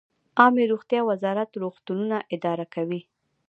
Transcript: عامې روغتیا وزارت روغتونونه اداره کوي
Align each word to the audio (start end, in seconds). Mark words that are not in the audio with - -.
عامې 0.39 0.63
روغتیا 0.71 1.01
وزارت 1.09 1.49
روغتونونه 1.63 2.17
اداره 2.35 2.65
کوي 2.73 3.01